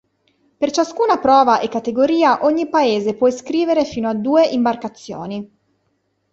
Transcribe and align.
Per 0.57 0.71
ciascuna 0.71 1.19
prova 1.19 1.59
e 1.59 1.67
categoria 1.69 2.43
ogni 2.43 2.67
Paese 2.69 3.13
può 3.13 3.27
iscrivere 3.27 3.85
fino 3.85 4.09
a 4.09 4.15
due 4.15 4.43
imbarcazioni. 4.47 5.57